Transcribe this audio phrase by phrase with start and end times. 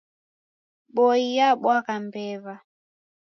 [0.95, 2.55] Boi yabwagha mbew'a.